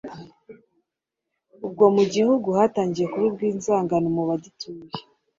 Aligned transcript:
Ubwo 1.65 1.85
mu 1.95 2.03
gihugu 2.13 2.47
hatangiye 2.57 3.07
kubibwa 3.13 3.43
inzangano 3.53 4.07
mu 4.15 4.23
bagituye, 4.29 4.89